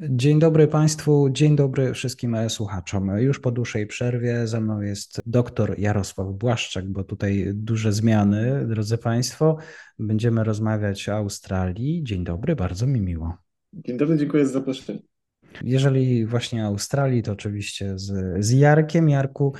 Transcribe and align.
Dzień 0.00 0.38
dobry 0.38 0.68
Państwu, 0.68 1.30
dzień 1.30 1.56
dobry 1.56 1.94
wszystkim 1.94 2.36
słuchaczom. 2.48 3.18
Już 3.18 3.40
po 3.40 3.50
dłuższej 3.50 3.86
przerwie 3.86 4.46
ze 4.46 4.60
mną 4.60 4.80
jest 4.80 5.20
dr 5.26 5.78
Jarosław 5.78 6.28
Błaszczak, 6.32 6.88
bo 6.88 7.04
tutaj 7.04 7.50
duże 7.54 7.92
zmiany, 7.92 8.66
drodzy 8.68 8.98
Państwo. 8.98 9.56
Będziemy 9.98 10.44
rozmawiać 10.44 11.08
o 11.08 11.14
Australii. 11.14 12.04
Dzień 12.04 12.24
dobry, 12.24 12.56
bardzo 12.56 12.86
mi 12.86 13.00
miło. 13.00 13.36
Dzień 13.72 13.98
dobry, 13.98 14.18
dziękuję 14.18 14.46
za 14.46 14.52
zaproszenie. 14.52 14.98
Jeżeli 15.62 16.26
właśnie 16.26 16.64
Australii, 16.64 17.22
to 17.22 17.32
oczywiście 17.32 17.98
z, 17.98 18.44
z 18.44 18.50
Jarkiem. 18.50 19.08
Jarku, 19.08 19.54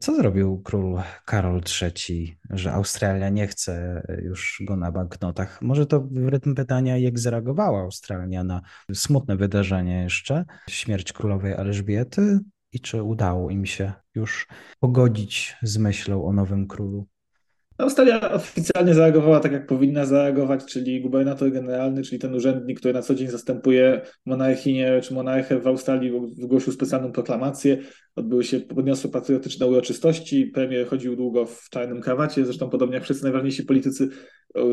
co 0.00 0.16
zrobił 0.16 0.62
król 0.64 1.00
Karol 1.24 1.60
III, 1.82 2.38
że 2.50 2.72
Australia 2.72 3.28
nie 3.28 3.46
chce 3.46 4.02
już 4.22 4.62
go 4.66 4.76
na 4.76 4.92
banknotach? 4.92 5.62
Może 5.62 5.86
to 5.86 6.00
w 6.00 6.28
rytm 6.28 6.54
pytania, 6.54 6.98
jak 6.98 7.18
zareagowała 7.18 7.80
Australia 7.80 8.44
na 8.44 8.62
smutne 8.94 9.36
wydarzenie 9.36 10.02
jeszcze, 10.02 10.44
śmierć 10.68 11.12
królowej 11.12 11.52
Elżbiety 11.52 12.38
i 12.72 12.80
czy 12.80 13.02
udało 13.02 13.50
im 13.50 13.66
się 13.66 13.92
już 14.14 14.48
pogodzić 14.80 15.56
z 15.62 15.78
myślą 15.78 16.24
o 16.24 16.32
nowym 16.32 16.66
królu? 16.66 17.06
Australia 17.78 18.32
oficjalnie 18.32 18.94
zareagowała 18.94 19.40
tak, 19.40 19.52
jak 19.52 19.66
powinna 19.66 20.06
zareagować, 20.06 20.64
czyli 20.64 21.00
gubernator 21.00 21.52
generalny, 21.52 22.02
czyli 22.02 22.18
ten 22.18 22.34
urzędnik, 22.34 22.80
który 22.80 22.94
na 22.94 23.02
co 23.02 23.14
dzień 23.14 23.28
zastępuje 23.28 24.00
monarchinię 24.26 25.00
czy 25.02 25.14
monarchę 25.14 25.60
w 25.60 25.66
Australii, 25.66 26.12
wygłosił 26.38 26.72
specjalną 26.72 27.12
proklamację. 27.12 27.78
Odbyły 28.16 28.44
się 28.44 28.60
podniosłe 28.60 29.10
patriotyczne 29.10 29.66
uroczystości. 29.66 30.46
Premier 30.46 30.86
chodził 30.86 31.16
długo 31.16 31.46
w 31.46 31.68
czarnym 31.70 32.00
krawacie, 32.00 32.44
zresztą 32.44 32.70
podobnie 32.70 32.94
jak 32.94 33.04
wszyscy 33.04 33.24
najważniejsi 33.24 33.62
politycy. 33.62 34.08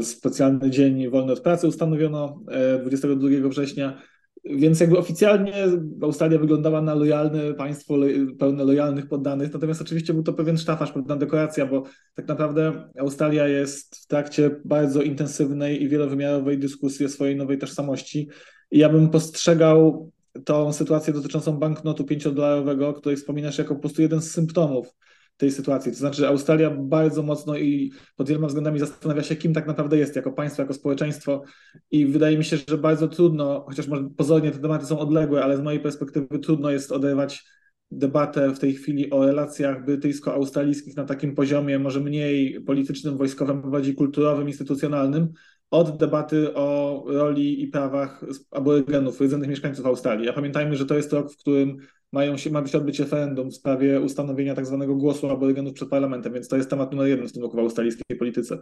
Specjalny 0.02 0.70
dzień 0.70 1.10
wolny 1.10 1.34
od 1.34 1.40
pracy 1.40 1.68
ustanowiono 1.68 2.40
22 2.82 3.28
e, 3.28 3.50
września. 3.50 4.02
Więc 4.44 4.80
jakby 4.80 4.98
oficjalnie 4.98 5.54
Australia 6.02 6.40
wyglądała 6.40 6.82
na 6.82 6.96
lojalne 6.96 7.54
państwo, 7.54 7.96
pełne 8.40 8.64
lojalnych 8.64 9.08
poddanych, 9.08 9.54
natomiast 9.54 9.82
oczywiście 9.82 10.14
był 10.14 10.24
to 10.24 10.34
pewien 10.34 10.58
sztafaż, 10.58 10.92
pewna 10.92 11.16
dekoracja, 11.16 11.66
bo 11.66 11.84
tak 12.16 12.28
naprawdę 12.28 12.90
Australia 13.00 13.48
jest 13.48 13.96
w 13.96 14.08
trakcie 14.08 14.62
bardzo 14.66 15.02
intensywnej 15.02 15.84
i 15.84 15.90
wielowymiarowej 15.90 16.60
dyskusji 16.60 17.06
o 17.06 17.10
swojej 17.10 17.36
nowej 17.36 17.58
tożsamości. 17.58 18.30
I 18.72 18.80
ja 18.80 18.90
bym 18.90 19.10
postrzegał 19.10 20.12
tą 20.46 20.74
sytuację 20.74 21.14
dotyczącą 21.14 21.58
banknotu 21.58 22.04
pięciodolarowego, 22.04 22.94
której 22.94 23.18
wspominasz 23.18 23.58
jako 23.58 23.76
po 23.76 23.82
prostu 23.82 24.02
jeden 24.02 24.22
z 24.22 24.32
symptomów 24.32 24.96
tej 25.42 25.52
sytuacji. 25.52 25.92
To 25.92 25.98
znaczy, 25.98 26.28
Australia 26.28 26.70
bardzo 26.70 27.24
mocno 27.24 27.58
i 27.58 27.92
pod 28.16 28.30
wieloma 28.30 28.48
względami 28.48 28.80
zastanawia 28.80 29.24
się, 29.24 29.36
kim 29.36 29.54
tak 29.54 29.68
naprawdę 29.68 29.98
jest 29.98 30.16
jako 30.16 30.32
państwo, 30.32 30.62
jako 30.62 30.74
społeczeństwo. 30.74 31.44
I 31.92 32.06
wydaje 32.06 32.38
mi 32.38 32.44
się, 32.44 32.58
że 32.70 32.78
bardzo 32.78 33.08
trudno, 33.08 33.66
chociaż 33.68 33.88
może 33.88 34.10
pozornie 34.18 34.52
te 34.52 34.60
tematy 34.60 34.86
są 34.86 35.00
odległe, 35.00 35.44
ale 35.44 35.58
z 35.58 35.62
mojej 35.62 35.80
perspektywy 35.80 36.40
trudno 36.40 36.72
jest 36.72 36.92
oderwać 36.92 37.46
debatę 37.92 38.50
w 38.50 38.60
tej 38.60 38.74
chwili 38.74 39.12
o 39.12 39.26
relacjach 39.26 39.86
brytyjsko-australijskich 39.86 40.98
na 40.98 41.06
takim 41.06 41.36
poziomie, 41.36 41.80
może 41.80 42.00
mniej 42.00 42.62
politycznym, 42.62 43.18
wojskowym, 43.18 43.72
bardziej 43.72 43.96
kulturowym, 43.96 44.48
instytucjonalnym, 44.48 45.34
od 45.72 45.98
debaty 45.98 46.54
o 46.54 47.04
roli 47.08 47.64
i 47.64 47.68
prawach 47.68 48.26
aborygenów, 48.52 49.22
rdzennych 49.22 49.50
mieszkańców 49.50 49.86
Australii. 49.86 50.30
A 50.30 50.34
pamiętajmy, 50.34 50.76
że 50.76 50.86
to 50.86 50.96
jest 50.96 51.14
rok, 51.14 51.34
w 51.34 51.38
którym 51.38 51.78
mają 52.12 52.38
się, 52.38 52.50
ma 52.52 52.68
się 52.68 52.78
odbyć 52.78 53.00
referendum 53.00 53.52
w 53.52 53.56
sprawie 53.56 54.02
ustanowienia 54.02 54.56
tak 54.56 54.66
zwanego 54.66 54.96
głosu 54.96 55.30
aborygenów 55.30 55.74
przed 55.74 55.90
parlamentem, 55.90 56.34
więc 56.34 56.48
to 56.48 56.58
jest 56.58 56.70
temat 56.70 56.92
numer 56.92 57.08
jeden 57.08 57.28
w 57.28 57.32
tym 57.32 57.42
roku 57.42 57.58
w 57.58 57.60
australijskiej 57.60 58.18
polityce. 58.18 58.58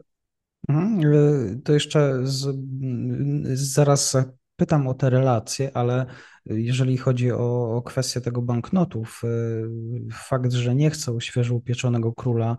Mhm, 0.70 1.14
y, 1.14 1.62
to 1.64 1.74
jeszcze 1.74 2.20
z, 2.24 2.58
zaraz 3.54 4.18
pytam 4.56 4.88
o 4.88 4.94
te 4.94 5.10
relacje, 5.10 5.72
ale 5.74 6.06
jeżeli 6.46 6.98
chodzi 6.98 7.32
o, 7.32 7.76
o 7.76 7.82
kwestię 7.82 8.22
tego 8.22 8.42
banknotów, 8.42 9.22
fakt, 10.14 10.52
że 10.52 10.76
nie 10.76 10.90
chcą 10.90 11.20
świeżo 11.20 11.56
upieczonego 11.56 12.14
króla 12.14 12.58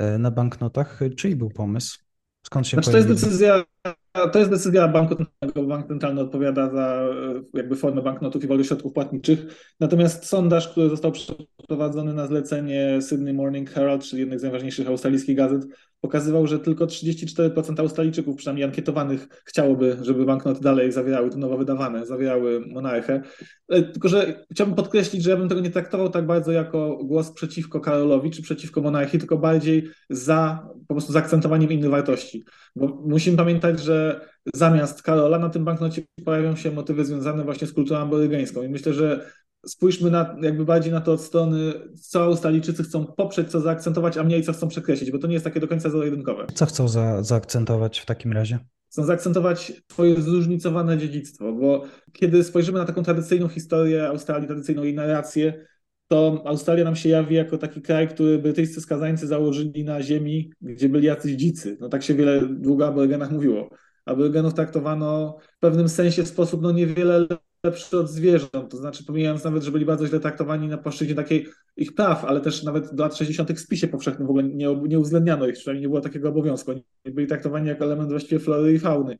y, 0.00 0.18
na 0.18 0.30
banknotach, 0.30 1.00
czyj 1.16 1.36
był 1.36 1.50
pomysł? 1.50 1.98
Skąd 2.46 2.66
się 2.66 2.74
znaczy, 2.74 2.90
to 2.90 2.96
jest 2.96 3.08
decyzja 3.08 3.64
to 4.12 4.38
jest 4.38 4.50
decyzja 4.50 4.88
banku 4.88 5.14
centralnego. 5.16 5.68
Bank 5.68 5.88
centralny 5.88 6.20
odpowiada 6.20 6.70
za 6.70 7.02
e, 7.02 7.42
jakby 7.54 7.76
formę 7.76 8.02
banknotów 8.02 8.44
i 8.44 8.46
wolnych 8.46 8.66
środków 8.66 8.92
płatniczych. 8.92 9.46
Natomiast 9.80 10.24
sondaż, 10.24 10.68
który 10.68 10.88
został 10.88 11.12
przeprowadzony 11.12 12.14
na 12.14 12.26
zlecenie 12.26 13.02
Sydney 13.02 13.34
Morning 13.34 13.70
Herald, 13.70 14.04
czyli 14.04 14.20
jednej 14.20 14.38
z 14.38 14.42
najważniejszych 14.42 14.88
australijskich 14.88 15.36
gazet, 15.36 15.66
pokazywał, 16.00 16.46
że 16.46 16.58
tylko 16.58 16.86
34% 16.86 17.80
Australijczyków, 17.80 18.36
przynajmniej 18.36 18.64
ankietowanych, 18.64 19.28
chciałoby, 19.44 19.96
żeby 20.02 20.24
banknoty 20.24 20.60
dalej 20.60 20.92
zawierały, 20.92 21.30
to 21.30 21.38
nowo 21.38 21.56
wydawane, 21.56 22.06
zawierały 22.06 22.60
monarchę. 22.66 23.22
E, 23.68 23.82
tylko, 23.82 24.08
że 24.08 24.44
chciałbym 24.50 24.76
podkreślić, 24.76 25.22
że 25.22 25.30
ja 25.30 25.36
bym 25.36 25.48
tego 25.48 25.60
nie 25.60 25.70
traktował 25.70 26.10
tak 26.10 26.26
bardzo 26.26 26.52
jako 26.52 26.96
głos 27.04 27.32
przeciwko 27.32 27.80
Karolowi 27.80 28.30
czy 28.30 28.42
przeciwko 28.42 28.80
monarchii, 28.80 29.18
tylko 29.18 29.38
bardziej 29.38 29.88
za 30.10 30.68
po 30.88 30.94
prostu 30.94 31.12
zaakcentowaniem 31.12 31.72
innych 31.72 31.90
wartości. 31.90 32.44
Bo 32.76 33.02
musimy 33.06 33.36
pamiętać, 33.36 33.80
że 33.80 34.26
zamiast 34.54 35.02
Karola 35.02 35.38
na 35.38 35.48
tym 35.48 35.64
banknocie 35.64 36.02
pojawią 36.24 36.56
się 36.56 36.70
motywy 36.70 37.04
związane 37.04 37.44
właśnie 37.44 37.66
z 37.66 37.72
kulturą 37.72 38.00
aborygeńską. 38.00 38.62
I 38.62 38.68
myślę, 38.68 38.92
że 38.92 39.30
spójrzmy 39.66 40.10
na, 40.10 40.36
jakby 40.42 40.64
bardziej 40.64 40.92
na 40.92 41.00
to 41.00 41.12
od 41.12 41.20
strony, 41.20 41.72
co 42.02 42.22
Australijczycy 42.22 42.82
chcą 42.82 43.06
poprzeć, 43.06 43.50
co 43.50 43.60
zaakcentować, 43.60 44.18
a 44.18 44.22
mniej 44.22 44.42
co 44.42 44.52
chcą 44.52 44.68
przekreślić, 44.68 45.10
bo 45.10 45.18
to 45.18 45.26
nie 45.26 45.32
jest 45.32 45.44
takie 45.44 45.60
do 45.60 45.68
końca 45.68 45.90
zero-jedynkowe. 45.90 46.46
Co 46.54 46.66
chcą 46.66 46.88
za, 46.88 47.22
zaakcentować 47.22 47.98
w 47.98 48.06
takim 48.06 48.32
razie? 48.32 48.58
Chcą 48.90 49.04
zaakcentować 49.04 49.72
swoje 49.90 50.22
zróżnicowane 50.22 50.98
dziedzictwo, 50.98 51.52
bo 51.52 51.84
kiedy 52.12 52.44
spojrzymy 52.44 52.78
na 52.78 52.84
taką 52.84 53.02
tradycyjną 53.02 53.48
historię 53.48 54.08
Australii, 54.08 54.46
tradycyjną 54.46 54.82
jej 54.82 54.94
narrację, 54.94 55.66
to 56.08 56.42
Australia 56.46 56.84
nam 56.84 56.96
się 56.96 57.08
jawi 57.08 57.34
jako 57.34 57.58
taki 57.58 57.82
kraj, 57.82 58.08
który 58.08 58.38
brytyjscy 58.38 58.80
skazańcy 58.80 59.26
założyli 59.26 59.84
na 59.84 60.02
ziemi, 60.02 60.52
gdzie 60.60 60.88
byli 60.88 61.06
jacyś 61.06 61.32
dzicy. 61.32 61.76
No 61.80 61.88
tak 61.88 62.02
się 62.02 62.14
wiele 62.14 62.46
długo 62.46 62.84
o 62.84 62.88
aborygenach 62.88 63.30
mówiło. 63.30 63.68
Aborygenów 64.04 64.54
traktowano 64.54 65.36
w 65.56 65.58
pewnym 65.58 65.88
sensie 65.88 66.22
w 66.22 66.28
sposób 66.28 66.62
no 66.62 66.72
niewiele 66.72 67.26
lepszy 67.64 67.98
od 67.98 68.10
zwierząt, 68.10 68.70
to 68.70 68.76
znaczy 68.76 69.04
pomijając 69.04 69.44
nawet, 69.44 69.62
że 69.62 69.70
byli 69.70 69.84
bardzo 69.84 70.06
źle 70.06 70.20
traktowani 70.20 70.68
na 70.68 70.78
płaszczyźnie 70.78 71.14
takiej 71.14 71.46
ich 71.76 71.94
praw, 71.94 72.24
ale 72.24 72.40
też 72.40 72.62
nawet 72.62 72.94
do 72.94 73.02
lat 73.02 73.16
60. 73.16 73.52
w 73.52 73.60
spisie 73.60 73.88
powszechnym 73.88 74.26
w 74.26 74.30
ogóle 74.30 74.44
nie, 74.44 74.76
nie 74.88 74.98
uwzględniano 74.98 75.46
ich, 75.46 75.54
przynajmniej 75.54 75.82
nie 75.82 75.88
było 75.88 76.00
takiego 76.00 76.28
obowiązku. 76.28 76.70
Oni 76.70 76.84
byli 77.04 77.26
traktowani 77.26 77.68
jako 77.68 77.84
element 77.84 78.10
właściwie 78.10 78.38
flory 78.38 78.72
i 78.72 78.78
fauny. 78.78 79.18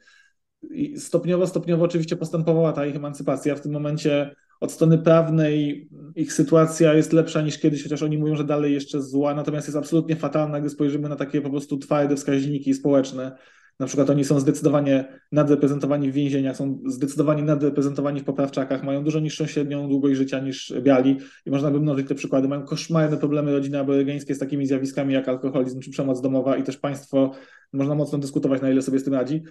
I 0.70 1.00
stopniowo, 1.00 1.46
stopniowo 1.46 1.84
oczywiście 1.84 2.16
postępowała 2.16 2.72
ta 2.72 2.86
ich 2.86 2.96
emancypacja. 2.96 3.54
W 3.54 3.60
tym 3.60 3.72
momencie 3.72 4.36
od 4.60 4.72
strony 4.72 4.98
prawnej 4.98 5.88
ich 6.16 6.32
sytuacja 6.32 6.94
jest 6.94 7.12
lepsza 7.12 7.42
niż 7.42 7.58
kiedyś, 7.58 7.82
chociaż 7.82 8.02
oni 8.02 8.18
mówią, 8.18 8.36
że 8.36 8.44
dalej 8.44 8.74
jeszcze 8.74 9.02
zła, 9.02 9.34
natomiast 9.34 9.66
jest 9.66 9.76
absolutnie 9.76 10.16
fatalna, 10.16 10.60
gdy 10.60 10.70
spojrzymy 10.70 11.08
na 11.08 11.16
takie 11.16 11.40
po 11.40 11.50
prostu 11.50 11.78
twarde 11.78 12.16
wskaźniki 12.16 12.74
społeczne. 12.74 13.36
Na 13.80 13.86
przykład 13.86 14.10
oni 14.10 14.24
są 14.24 14.40
zdecydowanie 14.40 15.04
nadreprezentowani 15.32 16.10
w 16.10 16.14
więzieniach, 16.14 16.56
są 16.56 16.82
zdecydowanie 16.86 17.42
nadreprezentowani 17.42 18.20
w 18.20 18.24
poprawczakach, 18.24 18.84
mają 18.84 19.04
dużo 19.04 19.20
niższą 19.20 19.46
średnią 19.46 19.88
długość 19.88 20.16
życia 20.16 20.40
niż 20.40 20.74
biali 20.80 21.18
i 21.46 21.50
można 21.50 21.70
by 21.70 21.80
mnożyć 21.80 22.08
te 22.08 22.14
przykłady. 22.14 22.48
Mają 22.48 22.62
koszmarne 22.62 23.16
problemy 23.16 23.52
rodziny 23.52 23.78
aborygeńskie 23.78 24.34
z 24.34 24.38
takimi 24.38 24.66
zjawiskami 24.66 25.14
jak 25.14 25.28
alkoholizm 25.28 25.80
czy 25.80 25.90
przemoc 25.90 26.20
domowa 26.20 26.56
i 26.56 26.62
też 26.62 26.76
państwo, 26.76 27.32
można 27.72 27.94
mocno 27.94 28.18
dyskutować, 28.18 28.62
na 28.62 28.70
ile 28.70 28.82
sobie 28.82 28.98
z 28.98 29.04
tym 29.04 29.14
radzi. 29.14 29.42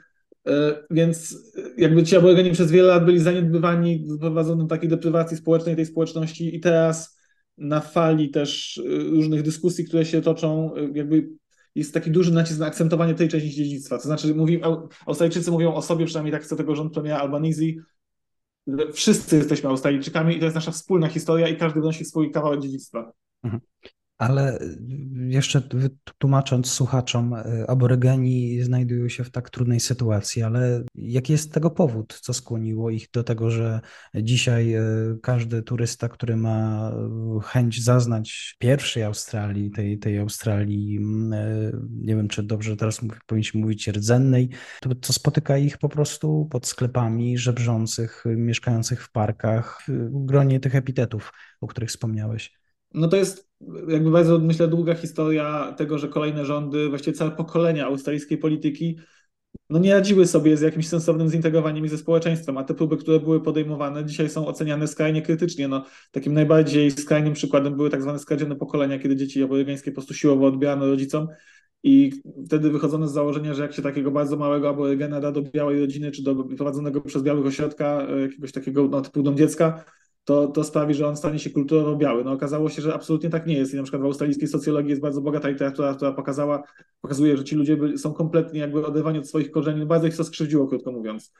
E, 0.47 0.83
więc 0.91 1.37
jakby 1.77 2.03
ci 2.03 2.17
aborygeni 2.17 2.51
przez 2.51 2.71
wiele 2.71 2.87
lat 2.87 3.05
byli 3.05 3.19
zaniedbywani, 3.19 4.05
doprowadzono 4.07 4.63
do 4.63 4.69
takiej 4.69 4.89
deprywacji 4.89 5.37
społecznej 5.37 5.75
tej 5.75 5.85
społeczności 5.85 6.55
i 6.55 6.59
teraz 6.59 7.19
na 7.57 7.79
fali 7.79 8.29
też 8.29 8.81
e, 8.85 9.03
różnych 9.09 9.41
dyskusji, 9.41 9.85
które 9.85 10.05
się 10.05 10.21
toczą, 10.21 10.75
e, 10.75 10.89
jakby 10.93 11.29
jest 11.75 11.93
taki 11.93 12.11
duży 12.11 12.33
nacisk 12.33 12.59
na 12.59 12.65
akcentowanie 12.65 13.13
tej 13.13 13.29
części 13.29 13.49
dziedzictwa. 13.49 13.97
To 13.97 14.03
znaczy, 14.03 14.35
mówi, 14.35 14.61
Australijczycy 15.05 15.51
mówią 15.51 15.73
o 15.73 15.81
sobie, 15.81 16.05
przynajmniej 16.05 16.31
tak 16.31 16.43
chce 16.43 16.55
tego 16.55 16.75
rząd 16.75 16.93
premiera 16.93 17.17
Albanese, 17.17 17.61
że 18.67 18.91
wszyscy 18.91 19.37
jesteśmy 19.37 19.69
Australijczykami 19.69 20.35
i 20.35 20.39
to 20.39 20.45
jest 20.45 20.55
nasza 20.55 20.71
wspólna 20.71 21.07
historia 21.07 21.47
i 21.47 21.57
każdy 21.57 21.81
wnosi 21.81 22.05
swój 22.05 22.31
kawałek 22.31 22.59
dziedzictwa. 22.59 23.11
Mhm. 23.43 23.61
Ale 24.19 24.59
jeszcze 25.13 25.61
tłumacząc 26.17 26.71
słuchaczom, 26.71 27.33
y, 27.33 27.67
aborygeni 27.67 28.61
znajdują 28.61 29.09
się 29.09 29.23
w 29.23 29.31
tak 29.31 29.49
trudnej 29.49 29.79
sytuacji, 29.79 30.43
ale 30.43 30.83
jaki 30.95 31.31
jest 31.31 31.53
tego 31.53 31.71
powód? 31.71 32.19
Co 32.21 32.33
skłoniło 32.33 32.89
ich 32.89 33.11
do 33.13 33.23
tego, 33.23 33.51
że 33.51 33.81
dzisiaj 34.15 34.75
y, 34.75 35.19
każdy 35.21 35.63
turysta, 35.63 36.09
który 36.09 36.37
ma 36.37 36.91
chęć 37.43 37.83
zaznać 37.83 38.55
pierwszej 38.59 39.03
Australii, 39.03 39.71
tej, 39.71 39.99
tej 39.99 40.19
Australii, 40.19 40.99
nie 41.89 42.15
wiem 42.15 42.27
czy 42.27 42.43
dobrze 42.43 42.75
teraz 42.75 43.01
powinniśmy 43.25 43.61
mówić 43.61 43.87
rdzennej, 43.87 44.49
to, 44.81 44.95
to 44.95 45.13
spotyka 45.13 45.57
ich 45.57 45.77
po 45.77 45.89
prostu 45.89 46.47
pod 46.51 46.67
sklepami 46.67 47.37
żebrzących, 47.37 48.23
mieszkających 48.25 49.03
w 49.03 49.11
parkach, 49.11 49.83
w 49.87 50.25
gronie 50.25 50.59
tych 50.59 50.75
epitetów, 50.75 51.33
o 51.61 51.67
których 51.67 51.89
wspomniałeś. 51.89 52.58
No 52.93 53.07
to 53.07 53.17
jest 53.17 53.49
jakby 53.87 54.11
bardzo, 54.11 54.39
myślę, 54.39 54.67
długa 54.67 54.95
historia 54.95 55.73
tego, 55.77 55.97
że 55.97 56.07
kolejne 56.07 56.45
rządy, 56.45 56.89
właściwie 56.89 57.17
całe 57.17 57.31
pokolenia 57.31 57.85
australijskiej 57.85 58.37
polityki, 58.37 58.99
no 59.69 59.79
nie 59.79 59.93
radziły 59.93 60.27
sobie 60.27 60.57
z 60.57 60.61
jakimś 60.61 60.87
sensownym 60.87 61.29
zintegrowaniem 61.29 61.85
ich 61.85 61.91
ze 61.91 61.97
społeczeństwem, 61.97 62.57
a 62.57 62.63
te 62.63 62.73
próby, 62.73 62.97
które 62.97 63.19
były 63.19 63.41
podejmowane, 63.41 64.05
dzisiaj 64.05 64.29
są 64.29 64.47
oceniane 64.47 64.87
skrajnie 64.87 65.21
krytycznie. 65.21 65.67
No, 65.67 65.85
takim 66.11 66.33
najbardziej 66.33 66.91
skrajnym 66.91 67.33
przykładem 67.33 67.75
były 67.75 67.89
tak 67.89 68.01
zwane 68.01 68.19
skradzione 68.19 68.55
pokolenia, 68.55 68.99
kiedy 68.99 69.15
dzieci 69.15 69.43
aborygeńskie 69.43 69.91
po 69.91 69.95
prostu 69.95 70.13
siłowo 70.13 70.47
odbierano 70.47 70.85
rodzicom 70.85 71.27
i 71.83 72.11
wtedy 72.45 72.71
wychodzono 72.71 73.07
z 73.07 73.13
założenia, 73.13 73.53
że 73.53 73.61
jak 73.61 73.73
się 73.73 73.81
takiego 73.81 74.11
bardzo 74.11 74.37
małego 74.37 74.69
aborygena 74.69 75.21
da 75.21 75.31
do 75.31 75.41
białej 75.41 75.79
rodziny, 75.79 76.11
czy 76.11 76.23
do 76.23 76.35
prowadzonego 76.35 77.01
przez 77.01 77.23
białych 77.23 77.45
ośrodka, 77.45 78.07
e, 78.09 78.21
jakiegoś 78.21 78.51
takiego 78.51 78.87
no, 78.87 79.01
typu 79.01 79.23
dom 79.23 79.37
dziecka, 79.37 79.83
to, 80.25 80.47
to 80.47 80.63
sprawi, 80.63 80.93
że 80.93 81.07
on 81.07 81.17
stanie 81.17 81.39
się 81.39 81.49
kulturowo 81.49 81.95
biały. 81.95 82.23
No 82.23 82.31
okazało 82.31 82.69
się, 82.69 82.81
że 82.81 82.93
absolutnie 82.93 83.29
tak 83.29 83.47
nie 83.47 83.53
jest. 83.53 83.73
I 83.73 83.77
na 83.77 83.83
przykład 83.83 84.01
w 84.01 84.05
australijskiej 84.05 84.47
socjologii 84.47 84.89
jest 84.89 85.01
bardzo 85.01 85.21
bogata 85.21 85.49
literatura, 85.49 85.95
która 85.95 86.11
pokazała, 86.11 86.63
pokazuje, 87.01 87.37
że 87.37 87.43
ci 87.43 87.55
ludzie 87.55 87.77
są 87.97 88.13
kompletnie 88.13 88.59
jakby 88.59 88.85
oderwani 88.85 89.19
od 89.19 89.27
swoich 89.27 89.51
korzeni. 89.51 89.85
Bardzo 89.85 90.07
ich 90.07 90.17
to 90.17 90.23
skrzywdziło, 90.23 90.67
krótko 90.67 90.91
mówiąc. 90.91 91.33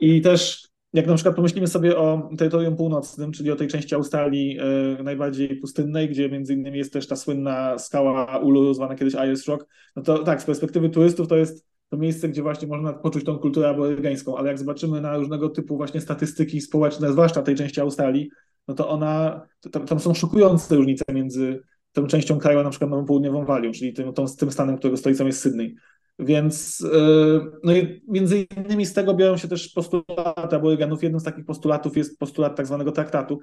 I 0.00 0.20
też 0.20 0.72
jak 0.92 1.06
na 1.06 1.14
przykład 1.14 1.36
pomyślimy 1.36 1.66
sobie 1.66 1.98
o 1.98 2.30
terytorium 2.38 2.76
północnym, 2.76 3.32
czyli 3.32 3.50
o 3.50 3.56
tej 3.56 3.68
części 3.68 3.94
Australii 3.94 4.58
e, 4.98 5.02
najbardziej 5.02 5.56
pustynnej, 5.56 6.08
gdzie 6.08 6.28
między 6.28 6.54
innymi 6.54 6.78
jest 6.78 6.92
też 6.92 7.06
ta 7.06 7.16
słynna 7.16 7.78
skała 7.78 8.38
Uluru, 8.38 8.74
zwana 8.74 8.94
kiedyś 8.94 9.14
Ayers 9.14 9.46
Rock, 9.46 9.66
no 9.96 10.02
to 10.02 10.18
tak, 10.18 10.42
z 10.42 10.44
perspektywy 10.44 10.90
turystów 10.90 11.28
to 11.28 11.36
jest 11.36 11.71
to 11.92 11.96
miejsce, 11.96 12.28
gdzie 12.28 12.42
właśnie 12.42 12.68
można 12.68 12.92
poczuć 12.92 13.24
tą 13.24 13.38
kulturę 13.38 13.68
aborygeńską, 13.68 14.36
ale 14.36 14.48
jak 14.48 14.58
zobaczymy 14.58 15.00
na 15.00 15.16
różnego 15.16 15.48
typu 15.48 15.76
właśnie 15.76 16.00
statystyki 16.00 16.60
społeczne, 16.60 17.12
zwłaszcza 17.12 17.42
tej 17.42 17.54
części 17.54 17.80
Australii, 17.80 18.30
no 18.68 18.74
to 18.74 18.88
ona, 18.88 19.46
tam, 19.72 19.86
tam 19.86 20.00
są 20.00 20.14
szokujące 20.14 20.76
różnice 20.76 21.04
między 21.12 21.62
tą 21.92 22.06
częścią 22.06 22.38
kraju, 22.38 22.58
a 22.58 22.62
na 22.62 22.70
przykład 22.70 22.90
Nową 22.90 23.04
Południową 23.04 23.44
Walią, 23.44 23.72
czyli 23.72 23.92
tym, 23.92 24.12
tą, 24.12 24.24
tym 24.38 24.50
stanem, 24.50 24.78
którego 24.78 24.96
stolicą 24.96 25.26
jest 25.26 25.40
Sydney. 25.40 25.74
Więc 26.18 26.80
yy, 26.80 27.40
no 27.64 27.72
i 27.72 28.02
między 28.08 28.46
innymi 28.56 28.86
z 28.86 28.92
tego 28.92 29.14
biorą 29.14 29.36
się 29.36 29.48
też 29.48 29.68
postulaty 29.68 30.56
aborygenów. 30.56 31.02
Jednym 31.02 31.20
z 31.20 31.24
takich 31.24 31.44
postulatów 31.44 31.96
jest 31.96 32.18
postulat 32.18 32.56
tak 32.56 32.66
zwanego 32.66 32.92
traktatu, 32.92 33.40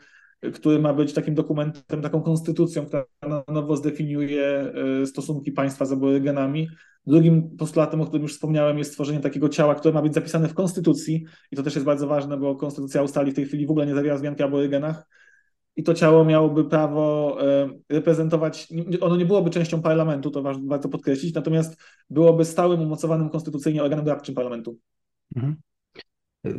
który 0.54 0.80
ma 0.80 0.94
być 0.94 1.14
takim 1.14 1.36
dokumentem, 1.36 2.02
taką 2.02 2.22
konstytucją, 2.22 2.86
która 2.86 3.06
na 3.22 3.44
nowo 3.48 3.78
zdefiniuje 3.78 4.72
yy, 5.00 5.08
stosunki 5.08 5.52
państwa 5.52 5.86
z 5.86 5.92
aborygenami. 5.92 6.68
Drugim 7.06 7.58
postulatem, 7.58 8.02
o 8.02 8.06
którym 8.06 8.22
już 8.22 8.34
wspomniałem, 8.34 8.78
jest 8.78 8.92
stworzenie 8.92 9.20
takiego 9.20 9.50
ciała, 9.50 9.76
które 9.76 9.94
ma 9.94 10.02
być 10.02 10.14
zapisane 10.14 10.48
w 10.48 10.54
konstytucji 10.54 11.26
i 11.52 11.56
to 11.56 11.64
też 11.64 11.76
jest 11.76 11.86
bardzo 11.86 12.08
ważne, 12.08 12.38
bo 12.38 12.56
konstytucja 12.56 13.02
Australii 13.02 13.32
w 13.32 13.36
tej 13.36 13.46
chwili 13.46 13.68
w 13.68 13.72
ogóle 13.72 13.86
nie 13.86 13.96
zawiera 13.96 14.16
wzmianki 14.16 14.44
o 14.44 14.46
aborygenach 14.46 15.08
i 15.76 15.84
to 15.84 15.94
ciało 15.94 16.26
miałoby 16.26 16.66
prawo 16.66 17.38
e, 17.42 17.70
reprezentować, 17.90 18.68
ono 19.02 19.16
nie 19.16 19.26
byłoby 19.26 19.50
częścią 19.50 19.82
parlamentu, 19.82 20.32
to 20.32 20.44
warto 20.44 20.90
podkreślić, 20.90 21.34
natomiast 21.36 21.82
byłoby 22.10 22.46
stałym, 22.46 22.82
umocowanym 22.82 23.30
konstytucyjnie 23.30 23.84
organem 23.84 24.06
doradczym 24.06 24.36
parlamentu. 24.36 24.78
Mhm. 25.36 25.56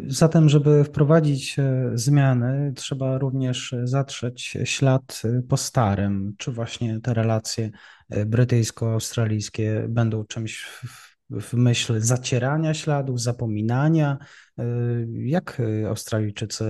Zatem, 0.07 0.49
żeby 0.49 0.85
wprowadzić 0.85 1.59
e, 1.59 1.91
zmiany, 1.95 2.73
trzeba 2.77 3.19
również 3.19 3.75
zatrzeć 3.85 4.57
ślad 4.65 5.23
e, 5.25 5.43
po 5.43 5.57
starym. 5.57 6.35
Czy 6.39 6.53
właśnie 6.53 7.01
te 7.01 7.15
relacje 7.15 7.71
e, 8.11 8.27
brytyjsko-australijskie 8.27 9.89
będą 9.89 10.25
czymś 10.25 10.63
w, 10.63 11.17
w 11.41 11.55
myśl 11.55 12.01
zacierania 12.01 12.75
śladów, 12.75 13.21
zapominania? 13.21 14.19
Jak 15.13 15.63
Australijczycy 15.89 16.65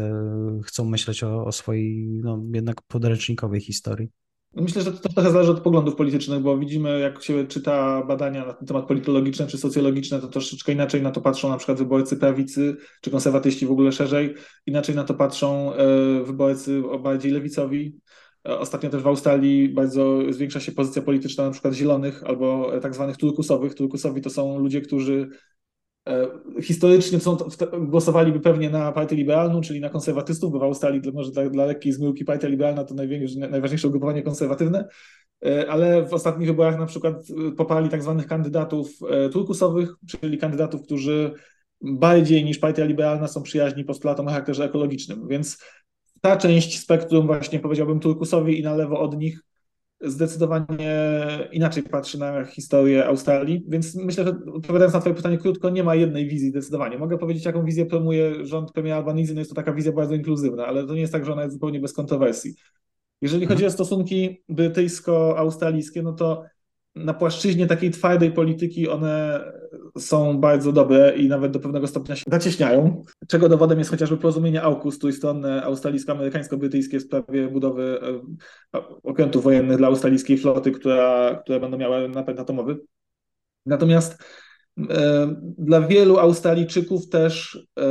chcą 0.64 0.84
myśleć 0.84 1.24
o, 1.24 1.44
o 1.44 1.52
swojej 1.52 2.08
no, 2.22 2.42
jednak 2.54 2.82
podręcznikowej 2.82 3.60
historii? 3.60 4.10
Myślę, 4.54 4.82
że 4.82 4.92
to 4.92 5.08
trochę 5.08 5.30
zależy 5.30 5.50
od 5.50 5.60
poglądów 5.60 5.96
politycznych, 5.96 6.40
bo 6.40 6.58
widzimy, 6.58 7.00
jak 7.00 7.22
się 7.22 7.46
czyta 7.46 8.04
badania 8.04 8.46
na 8.46 8.52
ten 8.52 8.68
temat 8.68 8.86
politologiczne 8.86 9.46
czy 9.46 9.58
socjologiczne, 9.58 10.20
to 10.20 10.28
troszeczkę 10.28 10.72
inaczej 10.72 11.02
na 11.02 11.10
to 11.10 11.20
patrzą 11.20 11.48
na 11.48 11.56
przykład 11.56 11.78
wyborcy 11.78 12.16
prawicy 12.16 12.76
czy 13.00 13.10
konserwatyści 13.10 13.66
w 13.66 13.70
ogóle 13.70 13.92
szerzej, 13.92 14.34
inaczej 14.66 14.94
na 14.94 15.04
to 15.04 15.14
patrzą 15.14 15.74
e, 15.74 16.24
wyborcy 16.24 16.82
bardziej 17.02 17.32
lewicowi. 17.32 17.96
E, 18.48 18.58
ostatnio 18.58 18.90
też 18.90 19.02
w 19.02 19.06
Australii 19.06 19.68
bardzo 19.68 20.18
zwiększa 20.30 20.60
się 20.60 20.72
pozycja 20.72 21.02
polityczna 21.02 21.44
na 21.44 21.50
przykład 21.50 21.74
zielonych 21.74 22.24
albo 22.24 22.72
tak 22.80 22.94
zwanych 22.94 23.16
turkusowych. 23.16 23.74
Turkusowi 23.74 24.20
to 24.20 24.30
są 24.30 24.58
ludzie, 24.58 24.80
którzy 24.80 25.28
E, 25.28 25.59
historycznie 26.62 27.20
są, 27.20 27.36
głosowaliby 27.80 28.40
pewnie 28.40 28.70
na 28.70 28.92
partię 28.92 29.16
liberalną, 29.16 29.60
czyli 29.60 29.80
na 29.80 29.88
konserwatystów, 29.88 30.52
bo 30.52 30.58
w 30.58 30.62
Australii 30.62 31.02
może 31.12 31.30
dla, 31.30 31.50
dla 31.50 31.64
lekkiej 31.64 31.92
zmyłki 31.92 32.24
partia 32.24 32.48
liberalna 32.48 32.84
to 32.84 32.94
najważniejsze 32.94 33.88
ugrupowanie 33.88 34.22
konserwatywne, 34.22 34.88
e, 35.46 35.70
ale 35.70 36.06
w 36.06 36.14
ostatnich 36.14 36.48
wyborach 36.48 36.78
na 36.78 36.86
przykład 36.86 37.14
e, 37.48 37.52
poparli 37.52 37.88
tak 37.88 38.02
zwanych 38.02 38.26
kandydatów 38.26 38.90
turkusowych, 39.32 39.94
czyli 40.08 40.38
kandydatów, 40.38 40.82
którzy 40.82 41.32
bardziej 41.80 42.44
niż 42.44 42.58
partia 42.58 42.84
liberalna 42.84 43.28
są 43.28 43.42
przyjaźni 43.42 43.84
postulatom 43.84 44.26
o 44.26 44.30
charakterze 44.30 44.64
ekologicznym, 44.64 45.28
więc 45.28 45.58
ta 46.20 46.36
część 46.36 46.80
spektrum 46.80 47.26
właśnie 47.26 47.60
powiedziałbym 47.60 48.00
turkusowi 48.00 48.60
i 48.60 48.62
na 48.62 48.74
lewo 48.74 49.00
od 49.00 49.18
nich 49.18 49.40
zdecydowanie 50.00 51.18
inaczej 51.52 51.82
patrzy 51.82 52.18
na 52.18 52.44
historię 52.44 53.06
Australii, 53.06 53.64
więc 53.68 53.94
myślę, 53.94 54.24
że 54.24 54.30
odpowiadając 54.52 54.94
na 54.94 55.00
Twoje 55.00 55.14
pytanie 55.14 55.38
krótko, 55.38 55.70
nie 55.70 55.84
ma 55.84 55.94
jednej 55.94 56.28
wizji 56.28 56.50
zdecydowanie. 56.50 56.98
Mogę 56.98 57.18
powiedzieć, 57.18 57.44
jaką 57.44 57.64
wizję 57.64 57.86
promuje 57.86 58.44
rząd 58.44 58.72
premiera 58.72 58.96
Albanizy, 58.96 59.34
no 59.34 59.40
jest 59.40 59.50
to 59.50 59.56
taka 59.56 59.72
wizja 59.72 59.92
bardzo 59.92 60.14
inkluzywna, 60.14 60.66
ale 60.66 60.86
to 60.86 60.94
nie 60.94 61.00
jest 61.00 61.12
tak, 61.12 61.24
że 61.24 61.32
ona 61.32 61.42
jest 61.42 61.54
zupełnie 61.54 61.80
bez 61.80 61.92
kontrowersji. 61.92 62.54
Jeżeli 63.20 63.46
chodzi 63.46 63.66
o 63.66 63.70
stosunki 63.70 64.42
brytyjsko-australijskie, 64.48 66.02
no 66.02 66.12
to 66.12 66.44
na 66.94 67.14
płaszczyźnie 67.14 67.66
takiej 67.66 67.90
twardej 67.90 68.32
polityki 68.32 68.88
one 68.88 69.44
są 69.98 70.38
bardzo 70.38 70.72
dobre 70.72 71.16
i 71.16 71.28
nawet 71.28 71.52
do 71.52 71.60
pewnego 71.60 71.86
stopnia 71.86 72.16
się 72.16 72.24
zacieśniają, 72.26 73.02
czego 73.28 73.48
dowodem 73.48 73.78
jest 73.78 73.90
chociażby 73.90 74.16
porozumienie 74.16 74.62
AUKUS, 74.62 74.98
trójstronne 74.98 75.62
australijsko-amerykańsko-brytyjskie 75.62 76.98
w 76.98 77.02
sprawie 77.02 77.48
budowy 77.48 78.00
e, 78.74 78.80
okrętów 79.02 79.44
wojennych 79.44 79.76
dla 79.78 79.88
australijskiej 79.88 80.38
floty, 80.38 80.70
która, 80.70 81.34
które 81.42 81.60
będą 81.60 81.78
miały 81.78 82.08
napęd 82.08 82.40
atomowy. 82.40 82.78
Natomiast 83.66 84.24
dla 85.58 85.80
wielu 85.80 86.18
Australijczyków 86.18 87.08
też 87.08 87.58
e, 87.78 87.84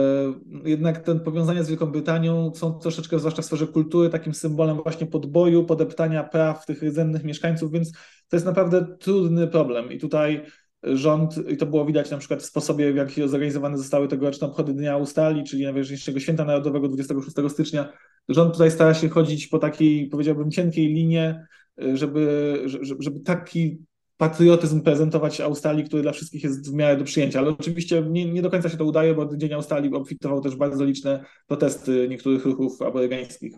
jednak 0.65 0.99
te 0.99 1.19
powiązania 1.19 1.63
z 1.63 1.69
Wielką 1.69 1.85
Brytanią 1.85 2.51
są 2.55 2.73
troszeczkę, 2.73 3.19
zwłaszcza 3.19 3.41
w 3.41 3.45
sferze 3.45 3.67
kultury, 3.67 4.09
takim 4.09 4.33
symbolem 4.33 4.77
właśnie 4.83 5.07
podboju, 5.07 5.65
podeptania 5.65 6.23
praw 6.23 6.65
tych 6.65 6.83
rdzennych 6.83 7.23
mieszkańców, 7.23 7.71
więc 7.71 7.91
to 8.29 8.35
jest 8.35 8.45
naprawdę 8.45 8.85
trudny 8.99 9.47
problem. 9.47 9.91
I 9.91 9.97
tutaj 9.97 10.45
rząd, 10.83 11.35
i 11.49 11.57
to 11.57 11.65
było 11.65 11.85
widać 11.85 12.11
na 12.11 12.17
przykład 12.17 12.43
w 12.43 12.45
sposobie, 12.45 12.93
w 12.93 12.95
jaki 12.95 13.29
zorganizowane 13.29 13.77
zostały 13.77 14.07
tegoroczne 14.07 14.47
obchody 14.47 14.73
Dnia 14.73 14.93
Australii, 14.93 15.43
czyli 15.43 15.63
najważniejszego 15.63 16.19
święta 16.19 16.45
narodowego 16.45 16.87
26 16.87 17.53
stycznia, 17.53 17.93
rząd 18.29 18.53
tutaj 18.53 18.71
stara 18.71 18.93
się 18.93 19.09
chodzić 19.09 19.47
po 19.47 19.59
takiej, 19.59 20.07
powiedziałbym, 20.07 20.51
cienkiej 20.51 20.87
linie, 20.87 21.47
żeby, 21.93 22.61
żeby, 22.65 22.95
żeby 22.99 23.19
taki 23.19 23.88
patriotyzm 24.19 24.81
prezentować 24.81 25.41
Australii, 25.41 25.83
który 25.83 26.01
dla 26.01 26.11
wszystkich 26.11 26.43
jest 26.43 26.71
w 26.71 26.73
miarę 26.73 26.97
do 26.97 27.03
przyjęcia. 27.03 27.39
Ale 27.39 27.49
oczywiście 27.49 28.01
nie, 28.09 28.31
nie 28.31 28.41
do 28.41 28.49
końca 28.49 28.69
się 28.69 28.77
to 28.77 28.85
udaje, 28.85 29.13
bo 29.15 29.37
Dzień 29.37 29.53
Australii 29.53 29.93
obfitował 29.93 30.41
też 30.41 30.55
bardzo 30.55 30.85
liczne 30.85 31.25
protesty 31.47 32.07
niektórych 32.09 32.45
ruchów 32.45 32.81
aborygańskich. 32.81 33.55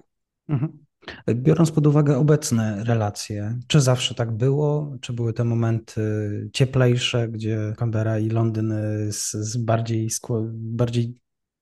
Mhm. 0.49 0.77
Biorąc 1.35 1.71
pod 1.71 1.87
uwagę 1.87 2.17
obecne 2.17 2.83
relacje, 2.83 3.59
czy 3.67 3.81
zawsze 3.81 4.15
tak 4.15 4.31
było? 4.31 4.97
Czy 5.01 5.13
były 5.13 5.33
te 5.33 5.43
momenty 5.43 6.01
cieplejsze, 6.53 7.27
gdzie 7.27 7.73
Canberra 7.77 8.19
i 8.19 8.29
Londyn 8.29 8.73
z, 9.11 9.31
z 9.31 9.57
bardziej, 9.57 10.09
bardziej 10.53 11.15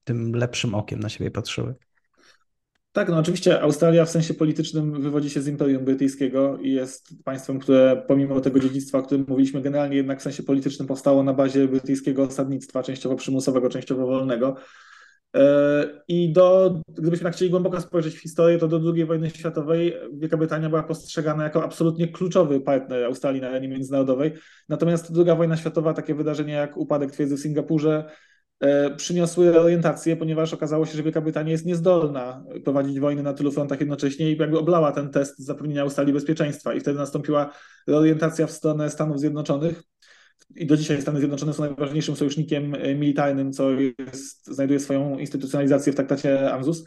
tym 0.04 0.32
lepszym 0.32 0.76
okiem 0.76 1.00
na 1.00 1.10
siebie 1.10 1.32
patrzyły? 1.32 1.76
Tak, 2.92 3.10
no 3.10 3.18
oczywiście 3.18 3.62
Australia 3.62 4.06
w 4.06 4.10
sensie 4.10 4.34
politycznym 4.34 5.02
wywodzi 5.02 5.30
się 5.30 5.42
z 5.42 5.48
Imperium 5.48 5.86
Brytyjskiego 5.86 6.58
i 6.58 6.72
jest 6.72 7.24
państwem, 7.24 7.60
które 7.60 8.04
pomimo 8.08 8.42
tego 8.42 8.60
dziedzictwa, 8.60 8.98
o 8.98 9.02
którym 9.04 9.26
mówiliśmy, 9.28 9.62
generalnie 9.62 9.98
jednak 9.98 10.20
w 10.20 10.24
sensie 10.24 10.44
politycznym 10.44 10.88
powstało 10.88 11.24
na 11.24 11.34
bazie 11.34 11.68
brytyjskiego 11.68 12.24
osadnictwa, 12.24 12.84
częściowo 12.84 13.16
przymusowego, 13.16 13.70
częściowo 13.70 14.08
wolnego. 14.08 14.56
E, 15.36 16.02
I 16.08 16.34
do, 16.34 16.80
gdybyśmy 16.88 17.24
tak 17.24 17.34
chcieli 17.34 17.52
głęboko 17.52 17.82
spojrzeć 17.82 18.16
w 18.16 18.22
historię, 18.22 18.58
to 18.58 18.68
do 18.68 18.94
II 18.94 19.06
wojny 19.06 19.30
światowej 19.30 19.94
Wielka 20.14 20.38
Brytania 20.38 20.70
była 20.70 20.84
postrzegana 20.84 21.44
jako 21.44 21.64
absolutnie 21.64 22.08
kluczowy 22.08 22.62
partner 22.62 23.04
Australii 23.04 23.42
na 23.42 23.48
arenie 23.48 23.68
międzynarodowej. 23.68 24.34
Natomiast 24.70 25.12
II 25.16 25.38
wojna 25.38 25.58
światowa, 25.58 25.94
takie 25.94 26.16
wydarzenia 26.16 26.60
jak 26.60 26.78
upadek 26.78 27.12
twierdzy 27.12 27.38
w 27.38 27.40
Singapurze, 27.40 28.12
przyniosły 28.98 29.62
orientację, 29.62 30.16
ponieważ 30.16 30.54
okazało 30.54 30.86
się, 30.86 30.98
że 30.98 31.04
Wielka 31.04 31.22
Brytania 31.22 31.52
jest 31.52 31.66
niezdolna 31.66 32.44
prowadzić 32.64 33.00
wojny 33.00 33.24
na 33.24 33.34
tylu 33.34 33.52
frontach 33.52 33.80
jednocześnie 33.80 34.32
i 34.32 34.38
jakby 34.38 34.60
oblała 34.60 34.92
ten 34.92 35.10
test 35.10 35.40
zapewnienia 35.40 35.82
Australii 35.82 36.14
bezpieczeństwa. 36.14 36.74
I 36.74 36.80
wtedy 36.80 36.98
nastąpiła 36.98 37.54
reorientacja 37.88 38.48
w 38.48 38.52
stronę 38.52 38.90
Stanów 38.90 39.20
Zjednoczonych 39.20 39.84
i 40.56 40.66
do 40.66 40.78
dzisiaj 40.78 41.02
Stany 41.02 41.20
Zjednoczone 41.20 41.54
są 41.54 41.64
najważniejszym 41.64 42.16
sojusznikiem 42.16 42.76
e, 42.76 42.96
militarnym, 42.96 43.54
co 43.54 43.72
jest, 43.72 44.48
znajduje 44.48 44.80
swoją 44.80 45.18
instytucjonalizację 45.18 45.94
w 45.94 45.96
traktacie 45.96 46.54
AMZUS. 46.54 46.86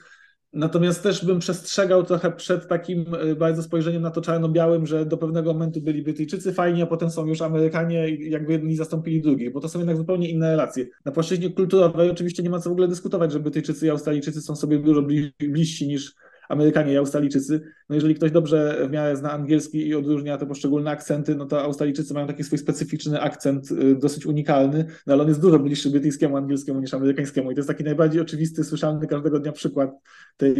Natomiast 0.52 1.02
też 1.02 1.24
bym 1.24 1.38
przestrzegał 1.38 2.04
trochę 2.04 2.32
przed 2.32 2.68
takim 2.68 3.04
e, 3.14 3.34
bardzo 3.34 3.62
spojrzeniem 3.62 4.02
na 4.02 4.10
to 4.10 4.20
czarno-białym, 4.20 4.86
że 4.86 5.06
do 5.06 5.16
pewnego 5.16 5.52
momentu 5.52 5.80
byli 5.80 6.02
Brytyjczycy 6.02 6.52
fajni, 6.52 6.82
a 6.82 6.86
potem 6.86 7.10
są 7.10 7.26
już 7.26 7.42
Amerykanie 7.42 8.08
i 8.08 8.30
jakby 8.30 8.52
jedni 8.52 8.76
zastąpili 8.76 9.20
drugich, 9.20 9.52
bo 9.52 9.60
to 9.60 9.68
są 9.68 9.78
jednak 9.78 9.96
zupełnie 9.96 10.30
inne 10.30 10.50
relacje. 10.50 10.86
Na 11.04 11.12
płaszczyźnie 11.12 11.50
kulturowej 11.50 12.10
oczywiście 12.10 12.42
nie 12.42 12.50
ma 12.50 12.58
co 12.58 12.70
w 12.70 12.72
ogóle 12.72 12.88
dyskutować, 12.88 13.32
że 13.32 13.40
Brytyjczycy 13.40 13.86
i 13.86 13.90
Australijczycy 13.90 14.42
są 14.42 14.56
sobie 14.56 14.78
dużo 14.78 15.02
bliżsi 15.38 15.88
niż 15.88 16.14
Amerykanie 16.48 16.92
i 16.92 16.96
Australijczycy. 16.96 17.60
No 17.88 17.94
jeżeli 17.94 18.14
ktoś 18.14 18.30
dobrze 18.30 18.86
w 18.88 18.90
miarę 18.90 19.16
zna 19.16 19.32
angielski 19.32 19.88
i 19.88 19.94
odróżnia 19.94 20.38
te 20.38 20.46
poszczególne 20.46 20.90
akcenty, 20.90 21.34
no 21.34 21.46
to 21.46 21.62
Australijczycy 21.62 22.14
mają 22.14 22.26
taki 22.26 22.44
swój 22.44 22.58
specyficzny 22.58 23.20
akcent, 23.20 23.70
y, 23.70 23.96
dosyć 23.96 24.26
unikalny, 24.26 24.84
no 25.06 25.12
ale 25.12 25.22
on 25.22 25.28
jest 25.28 25.40
dużo 25.40 25.58
bliższy 25.58 25.90
brytyjskiemu 25.90 26.36
angielskiemu 26.36 26.80
niż 26.80 26.94
amerykańskiemu 26.94 27.50
i 27.50 27.54
to 27.54 27.58
jest 27.58 27.68
taki 27.68 27.84
najbardziej 27.84 28.22
oczywisty, 28.22 28.64
słyszalny 28.64 29.06
każdego 29.06 29.40
dnia 29.40 29.52
przykład 29.52 29.90
tej, 30.36 30.54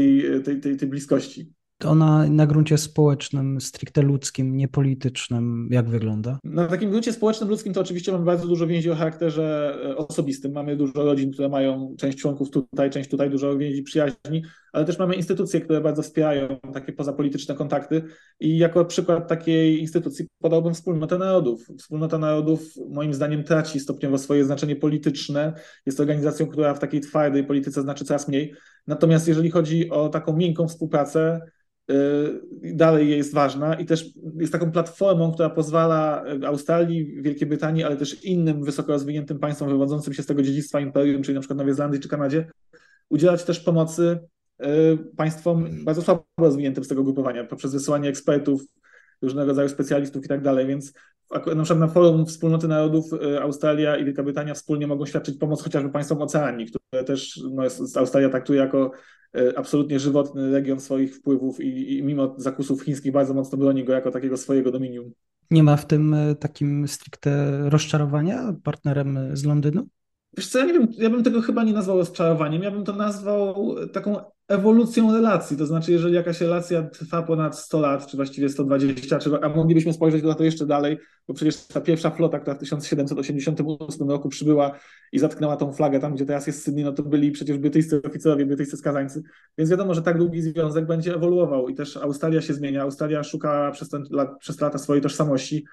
tej, 0.45 0.61
tej, 0.61 0.77
tej 0.77 0.89
bliskości 0.89 1.53
ona 1.85 2.29
na 2.29 2.47
gruncie 2.47 2.79
społecznym, 2.79 3.61
stricte 3.61 4.03
ludzkim, 4.03 4.57
niepolitycznym, 4.57 5.69
jak 5.71 5.89
wygląda? 5.89 6.39
Na 6.45 6.67
takim 6.67 6.91
gruncie 6.91 7.13
społecznym, 7.13 7.51
ludzkim 7.51 7.73
to 7.73 7.81
oczywiście 7.81 8.13
mamy 8.13 8.25
bardzo 8.25 8.49
dużo 8.49 8.67
więzi 8.67 8.91
o 8.91 8.95
charakterze 8.95 9.79
e, 9.85 9.97
osobistym. 9.97 10.53
Mamy 10.53 10.77
dużo 10.77 10.93
rodzin, 11.05 11.33
które 11.33 11.49
mają 11.49 11.95
część 11.99 12.19
członków 12.19 12.51
tutaj, 12.51 12.91
część 12.91 13.11
tutaj, 13.11 13.31
dużo 13.31 13.59
więzi 13.59 13.83
przyjaźni, 13.83 14.43
ale 14.73 14.85
też 14.85 14.99
mamy 14.99 15.15
instytucje, 15.15 15.61
które 15.61 15.81
bardzo 15.81 16.03
wspierają 16.03 16.61
takie 16.73 16.93
pozapolityczne 16.93 17.55
kontakty. 17.55 18.03
I 18.41 18.59
jako 18.59 18.85
przykład 18.85 19.29
takiej 19.29 19.81
instytucji 19.81 20.27
podałbym 20.39 20.75
Wspólnotę 20.75 21.19
Narodów. 21.19 21.67
Wspólnota 21.79 22.19
Narodów 22.19 22.63
moim 22.89 23.15
zdaniem 23.15 23.45
traci 23.45 23.81
stopniowo 23.81 24.19
swoje 24.19 24.45
znaczenie 24.45 24.77
polityczne. 24.77 25.53
Jest 25.87 26.01
organizacją, 26.01 26.47
która 26.47 26.75
w 26.75 26.79
takiej 26.79 27.01
twardej 27.01 27.45
polityce 27.45 27.83
znaczy 27.83 28.05
coraz 28.05 28.29
mniej. 28.29 28.55
Natomiast 28.87 29.29
jeżeli 29.29 29.51
chodzi 29.51 29.91
o 29.91 30.09
taką 30.09 30.37
miękką 30.37 30.69
współpracę, 30.69 31.41
Y, 31.91 32.75
dalej 32.75 33.11
jest 33.11 33.35
ważna 33.35 33.75
i 33.75 33.85
też 33.87 34.11
jest 34.39 34.53
taką 34.53 34.73
platformą, 34.73 35.33
która 35.33 35.51
pozwala 35.51 36.25
Australii, 36.47 37.23
Wielkiej 37.23 37.49
Brytanii, 37.49 37.85
ale 37.85 37.97
też 37.97 38.25
innym 38.25 38.65
wysoko 38.65 38.93
rozwiniętym 38.93 39.39
państwom 39.39 39.69
wywodzącym 39.69 40.15
się 40.15 40.23
z 40.23 40.27
tego 40.27 40.43
dziedzictwa 40.43 40.81
imperium, 40.81 41.23
czyli 41.23 41.35
na 41.35 41.41
przykład 41.41 41.59
Nowej 41.59 41.75
Zelandii 41.75 42.01
czy 42.01 42.09
Kanadzie, 42.09 42.51
udzielać 43.09 43.45
też 43.45 43.61
pomocy 43.61 44.03
y, 44.03 44.29
państwom 45.17 45.85
bardzo 45.85 46.03
słabo 46.03 46.25
rozwiniętym 46.39 46.85
z 46.85 46.89
tego 46.89 47.05
grupowania 47.05 47.45
poprzez 47.45 47.73
wysyłanie 47.73 48.09
ekspertów, 48.09 48.63
różnego 49.23 49.47
rodzaju 49.47 49.69
specjalistów 49.69 50.25
i 50.25 50.29
tak 50.29 50.43
dalej, 50.43 50.67
więc 50.67 50.93
na 51.31 51.41
przykład 51.41 51.79
na 51.79 51.89
forum 51.89 52.27
Wspólnoty 52.27 52.69
Narodów 52.69 53.13
y, 53.13 53.41
Australia 53.43 53.97
i 53.97 54.05
Wielka 54.05 54.23
Brytania 54.23 54.55
wspólnie 54.55 54.87
mogą 54.87 55.07
świadczyć 55.07 55.39
pomoc 55.39 55.63
chociażby 55.63 55.91
państwom 55.91 56.23
Oceanii, 56.23 56.67
które 56.67 57.05
też 57.05 57.41
no, 57.53 57.63
Australia 57.97 58.29
traktuje 58.29 58.61
jako 58.61 58.91
E, 59.37 59.59
absolutnie 59.59 60.01
żywotny 60.01 60.51
region 60.51 60.81
swoich 60.81 61.17
wpływów 61.17 61.61
i, 61.61 61.99
i 61.99 62.03
mimo 62.03 62.35
zakusów 62.37 62.83
chińskich 62.83 63.13
bardzo 63.13 63.35
mocno 63.35 63.59
broni 63.59 63.85
go 63.85 63.93
jako 63.93 64.11
takiego 64.11 64.37
swojego 64.37 64.71
dominium. 64.71 65.13
Nie 65.51 65.63
ma 65.63 65.77
w 65.77 65.87
tym 65.87 66.15
e, 66.15 66.35
takim 66.35 66.89
stricte 66.89 67.61
rozczarowania 67.71 68.55
partnerem 68.65 69.37
z 69.37 69.45
Londynu? 69.45 69.87
Wiesz 70.37 70.49
co, 70.49 70.59
ja 70.59 70.65
nie 70.65 70.73
wiem, 70.73 70.89
ja 70.99 71.11
bym 71.11 71.23
tego 71.23 71.41
chyba 71.41 71.65
nie 71.65 71.73
nazwał 71.73 71.99
rozczarowaniem, 71.99 72.63
ja 72.63 72.71
bym 72.71 72.85
to 72.85 72.93
nazwał 72.93 73.75
taką 73.93 74.17
ewolucją 74.53 75.13
relacji, 75.13 75.57
to 75.57 75.67
znaczy 75.67 75.93
jeżeli 75.93 76.15
jakaś 76.15 76.41
relacja 76.41 76.83
trwa 76.83 77.23
ponad 77.23 77.59
100 77.59 77.81
lat, 77.81 78.07
czy 78.07 78.17
właściwie 78.17 78.49
120, 78.49 79.19
czy, 79.19 79.31
a 79.43 79.49
moglibyśmy 79.49 79.93
spojrzeć 79.93 80.25
na 80.25 80.35
to 80.35 80.45
jeszcze 80.45 80.67
dalej, 80.67 80.99
bo 81.29 81.35
przecież 81.35 81.67
ta 81.67 81.81
pierwsza 81.81 82.11
flota, 82.11 82.39
która 82.41 82.55
w 82.55 82.59
1788 82.59 84.11
roku 84.11 84.29
przybyła 84.29 84.79
i 85.13 85.19
zatknęła 85.19 85.57
tą 85.57 85.73
flagę 85.73 86.01
tam, 86.01 86.15
gdzie 86.15 86.27
teraz 86.27 86.47
jest 86.47 86.65
Sydney, 86.65 86.85
no 86.85 86.93
to 86.93 87.03
byli 87.03 87.31
przecież 87.31 87.59
brytyjscy 87.59 88.03
oficerowie, 88.03 88.47
brytyjscy 88.47 88.77
skazańcy, 88.77 89.23
więc 89.59 89.71
wiadomo, 89.71 89.95
że 89.95 90.03
tak 90.03 90.19
długi 90.19 90.43
związek 90.43 90.87
będzie 90.87 91.15
ewoluował 91.15 91.69
i 91.69 91.75
też 91.75 91.97
Australia 91.97 92.41
się 92.41 92.55
zmienia, 92.55 92.83
Australia 92.83 93.23
szuka 93.23 93.71
przez, 93.71 93.89
ten, 93.89 94.05
przez 94.41 94.61
lata 94.61 94.79
swojej 94.79 95.03
tożsamości, 95.03 95.65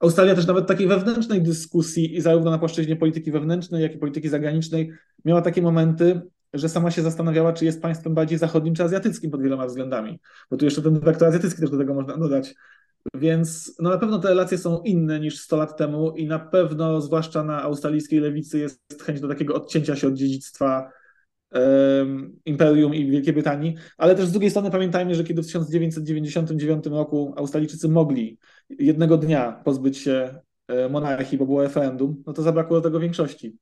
Australia 0.00 0.34
też 0.34 0.46
nawet 0.46 0.66
takiej 0.66 0.86
wewnętrznej 0.86 1.42
dyskusji 1.42 2.16
i 2.16 2.20
zarówno 2.20 2.50
na 2.50 2.58
płaszczyźnie 2.58 2.96
polityki 2.96 3.32
wewnętrznej, 3.32 3.82
jak 3.82 3.94
i 3.94 3.98
polityki 3.98 4.28
zagranicznej 4.28 4.90
miała 5.24 5.42
takie 5.42 5.62
momenty, 5.62 6.20
że 6.54 6.68
sama 6.68 6.90
się 6.90 7.02
zastanawiała, 7.02 7.52
czy 7.52 7.64
jest 7.64 7.82
państwem 7.82 8.14
bardziej 8.14 8.38
zachodnim 8.38 8.74
czy 8.74 8.84
azjatyckim 8.84 9.30
pod 9.30 9.42
wieloma 9.42 9.66
względami. 9.66 10.20
Bo 10.50 10.56
tu 10.56 10.64
jeszcze 10.64 10.82
ten 10.82 11.00
wektor 11.00 11.28
azjatycki 11.28 11.60
też 11.60 11.70
do 11.70 11.78
tego 11.78 11.94
można 11.94 12.16
dodać. 12.16 12.54
Więc 13.14 13.76
no 13.78 13.90
na 13.90 13.98
pewno 13.98 14.18
te 14.18 14.28
relacje 14.28 14.58
są 14.58 14.82
inne 14.82 15.20
niż 15.20 15.40
100 15.40 15.56
lat 15.56 15.76
temu 15.76 16.10
i 16.16 16.26
na 16.26 16.38
pewno, 16.38 17.00
zwłaszcza 17.00 17.44
na 17.44 17.62
australijskiej 17.62 18.20
lewicy, 18.20 18.58
jest 18.58 19.02
chęć 19.02 19.20
do 19.20 19.28
takiego 19.28 19.54
odcięcia 19.54 19.96
się 19.96 20.06
od 20.06 20.14
dziedzictwa 20.14 20.90
um, 21.52 22.40
Imperium 22.44 22.94
i 22.94 23.10
Wielkiej 23.10 23.32
Brytanii, 23.32 23.74
ale 23.96 24.14
też 24.14 24.26
z 24.26 24.32
drugiej 24.32 24.50
strony 24.50 24.70
pamiętajmy, 24.70 25.14
że 25.14 25.24
kiedy 25.24 25.42
w 25.42 25.46
1999 25.46 26.86
roku 26.86 27.34
Australijczycy 27.36 27.88
mogli 27.88 28.38
jednego 28.70 29.16
dnia 29.16 29.60
pozbyć 29.64 29.98
się 29.98 30.40
e, 30.68 30.88
monarchii, 30.88 31.38
bo 31.38 31.46
było 31.46 31.62
referendum, 31.62 32.22
no 32.26 32.32
to 32.32 32.42
zabrakło 32.42 32.76
do 32.76 32.82
tego 32.82 33.00
większości. 33.00 33.56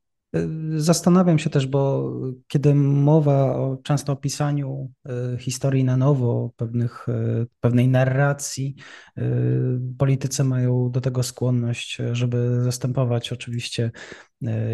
Zastanawiam 0.77 1.39
się 1.39 1.51
też, 1.51 1.67
bo 1.67 2.13
kiedy 2.49 2.75
mowa 2.75 3.57
o 3.57 3.77
często 3.77 4.13
o 4.13 4.17
pisaniu 4.17 4.93
e, 5.09 5.39
historii 5.39 5.85
na 5.85 5.97
nowo, 5.97 6.51
pewnych, 6.57 7.09
e, 7.09 7.47
pewnej 7.61 7.89
narracji, 7.89 8.75
e, 9.17 9.23
politycy 9.99 10.45
mają 10.45 10.91
do 10.91 11.01
tego 11.01 11.23
skłonność, 11.23 11.99
żeby 12.13 12.63
zastępować 12.65 13.33
oczywiście 13.33 13.91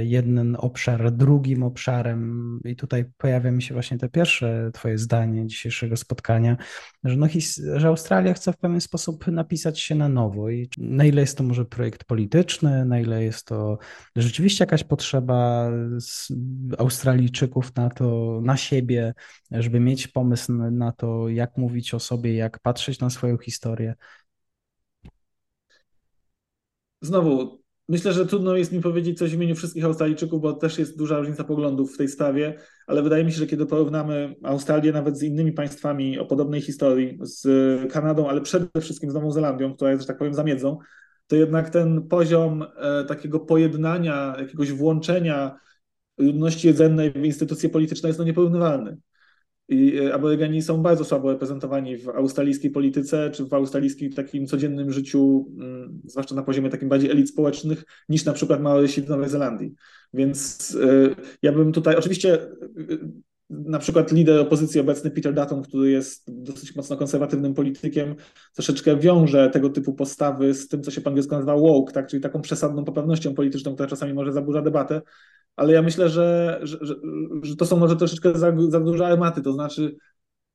jeden 0.02 0.56
obszar 0.58 1.12
drugim 1.12 1.62
obszarem. 1.62 2.60
I 2.64 2.76
tutaj 2.76 3.04
pojawia 3.16 3.50
mi 3.50 3.62
się 3.62 3.74
właśnie 3.74 3.98
to 3.98 4.08
pierwsze 4.08 4.70
Twoje 4.74 4.98
zdanie 4.98 5.46
dzisiejszego 5.46 5.96
spotkania, 5.96 6.56
że, 7.04 7.16
no, 7.16 7.26
że 7.76 7.88
Australia 7.88 8.34
chce 8.34 8.52
w 8.52 8.56
pewien 8.56 8.80
sposób 8.80 9.26
napisać 9.26 9.80
się 9.80 9.94
na 9.94 10.08
nowo. 10.08 10.50
I 10.50 10.68
na 10.78 11.04
ile 11.04 11.20
jest 11.20 11.38
to 11.38 11.44
może 11.44 11.64
projekt 11.64 12.04
polityczny, 12.04 12.84
na 12.84 13.00
ile 13.00 13.24
jest 13.24 13.46
to 13.46 13.78
rzeczywiście 14.16 14.62
jakaś 14.62 14.84
potrzeba 14.84 15.70
Australijczyków 16.78 17.76
na 17.76 17.90
to, 17.90 18.40
na 18.44 18.56
siebie, 18.56 19.14
żeby 19.50 19.80
mieć 19.80 20.08
pomysł 20.08 20.52
na 20.52 20.92
to, 20.92 21.28
jak 21.28 21.56
mówić 21.56 21.94
o 21.94 21.98
sobie, 21.98 22.34
jak 22.34 22.58
patrzeć 22.58 23.00
na 23.00 23.10
swoją 23.10 23.38
historię. 23.38 23.94
Znowu, 27.00 27.61
Myślę, 27.88 28.12
że 28.12 28.26
trudno 28.26 28.56
jest 28.56 28.72
mi 28.72 28.80
powiedzieć 28.80 29.18
coś 29.18 29.30
w 29.30 29.34
imieniu 29.34 29.54
wszystkich 29.54 29.84
Australijczyków, 29.84 30.42
bo 30.42 30.52
też 30.52 30.78
jest 30.78 30.98
duża 30.98 31.18
różnica 31.18 31.44
poglądów 31.44 31.94
w 31.94 31.98
tej 31.98 32.08
sprawie, 32.08 32.58
ale 32.86 33.02
wydaje 33.02 33.24
mi 33.24 33.32
się, 33.32 33.38
że 33.38 33.46
kiedy 33.46 33.66
porównamy 33.66 34.34
Australię 34.42 34.92
nawet 34.92 35.18
z 35.18 35.22
innymi 35.22 35.52
państwami 35.52 36.18
o 36.18 36.26
podobnej 36.26 36.60
historii, 36.60 37.18
z 37.20 37.92
Kanadą, 37.92 38.28
ale 38.28 38.40
przede 38.40 38.80
wszystkim 38.80 39.10
z 39.10 39.14
Nową 39.14 39.30
Zelandią, 39.30 39.74
która 39.74 39.90
jest, 39.90 40.02
że 40.02 40.06
tak 40.06 40.18
powiem, 40.18 40.34
zamiedzą, 40.34 40.78
to 41.26 41.36
jednak 41.36 41.70
ten 41.70 42.08
poziom 42.08 42.62
e, 42.76 43.04
takiego 43.04 43.40
pojednania, 43.40 44.36
jakiegoś 44.38 44.72
włączenia 44.72 45.58
ludności 46.18 46.66
jedzennej 46.66 47.10
w 47.10 47.24
instytucje 47.24 47.68
polityczne 47.68 48.08
jest 48.08 48.18
no 48.18 48.24
nieporównywalny. 48.24 48.96
I 49.72 49.98
e, 49.98 50.14
Aborygeni 50.14 50.62
są 50.62 50.82
bardzo 50.82 51.04
słabo 51.04 51.32
reprezentowani 51.32 51.96
w 51.96 52.08
australijskiej 52.08 52.70
polityce, 52.70 53.30
czy 53.30 53.44
w 53.44 53.54
australijskim 53.54 54.12
takim 54.12 54.46
codziennym 54.46 54.92
życiu, 54.92 55.46
mm, 55.58 56.00
zwłaszcza 56.04 56.34
na 56.34 56.42
poziomie 56.42 56.70
takim 56.70 56.88
bardziej 56.88 57.10
elit 57.10 57.28
społecznych, 57.28 57.84
niż 58.08 58.24
na 58.24 58.32
przykład 58.32 58.60
Maorysi 58.60 59.02
w 59.02 59.08
Nowej 59.08 59.28
Zelandii. 59.28 59.74
Więc 60.14 60.76
e, 60.82 61.14
ja 61.42 61.52
bym 61.52 61.72
tutaj, 61.72 61.96
oczywiście 61.96 62.42
e, 62.42 62.48
na 63.50 63.78
przykład 63.78 64.12
lider 64.12 64.40
opozycji 64.40 64.80
obecny 64.80 65.10
Peter 65.10 65.34
Dutton, 65.34 65.62
który 65.62 65.90
jest 65.90 66.42
dosyć 66.42 66.76
mocno 66.76 66.96
konserwatywnym 66.96 67.54
politykiem, 67.54 68.14
troszeczkę 68.54 68.96
wiąże 68.96 69.50
tego 69.50 69.70
typu 69.70 69.94
postawy 69.94 70.54
z 70.54 70.68
tym, 70.68 70.82
co 70.82 70.90
się 70.90 71.00
po 71.00 71.10
angielsku 71.10 71.34
nazywa 71.34 71.56
woke, 71.56 71.92
tak? 71.92 72.06
czyli 72.06 72.22
taką 72.22 72.40
przesadną 72.40 72.84
poprawnością 72.84 73.34
polityczną, 73.34 73.74
która 73.74 73.88
czasami 73.88 74.14
może 74.14 74.32
zaburza 74.32 74.62
debatę, 74.62 75.02
ale 75.56 75.72
ja 75.72 75.82
myślę, 75.82 76.08
że, 76.08 76.58
że, 76.62 76.78
że, 76.80 76.94
że 77.42 77.56
to 77.56 77.66
są 77.66 77.76
może 77.76 77.96
troszeczkę 77.96 78.38
za, 78.38 78.52
za 78.68 78.80
duże 78.80 79.06
armaty, 79.06 79.42
to 79.42 79.52
znaczy 79.52 79.96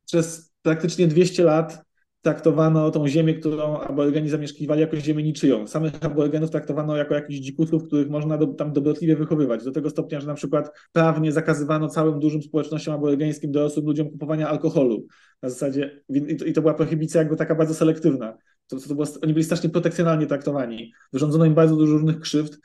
przez 0.06 0.51
praktycznie 0.62 1.08
200 1.08 1.44
lat 1.44 1.88
traktowano 2.22 2.92
tą 2.92 3.08
ziemię, 3.08 3.34
którą 3.34 3.80
aborygeni 3.80 4.30
zamieszkiwali 4.30 4.82
jako 4.82 4.98
ziemię 4.98 5.24
niczyją. 5.24 5.68
Samych 5.68 6.06
aborygenów 6.06 6.50
traktowano 6.50 6.96
jako 6.96 7.13
jakichś 7.13 7.39
dzikusów, 7.39 7.84
których 7.84 8.10
można 8.10 8.38
do, 8.38 8.48
tam 8.48 8.74
dobrotliwie 8.74 9.16
wychowywać. 9.16 9.63
Do 9.63 9.72
tego 9.72 9.89
stopnia, 9.89 10.20
że 10.20 10.27
na 10.27 10.34
przykład 10.34 10.72
prawnie 10.92 11.32
zakazywano 11.32 11.89
całym 11.89 12.20
dużym 12.20 12.42
społecznościom 12.42 12.94
aborygeńskim, 12.94 13.51
dorosłym 13.51 13.86
ludziom 13.86 14.10
kupowania 14.10 14.50
alkoholu. 14.50 15.06
Na 15.42 15.50
zasadzie, 15.50 16.04
i 16.10 16.36
to, 16.36 16.46
i 16.46 16.54
to 16.54 16.62
była 16.62 16.74
prohibicja 16.74 17.22
jakby 17.22 17.36
taka 17.36 17.56
bardzo 17.56 17.74
selektywna. 17.74 18.38
To, 18.68 18.80
to 18.80 18.96
było, 18.96 19.08
oni 19.24 19.34
byli 19.34 19.44
strasznie 19.44 19.70
protekcjonalnie 19.70 20.27
traktowani. 20.27 20.92
Wyrządzono 21.13 21.46
im 21.46 21.54
bardzo 21.54 21.75
dużo 21.75 21.94
różnych 21.94 22.20
krzywd 22.20 22.60